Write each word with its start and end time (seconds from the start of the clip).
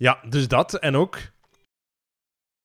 Ja, 0.00 0.18
dus 0.28 0.48
dat. 0.48 0.74
En 0.74 0.96
ook 0.96 1.18